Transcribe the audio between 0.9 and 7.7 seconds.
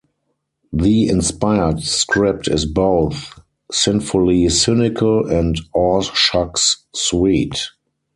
inspired script is both sinfully cynical and aw-shucks sweet.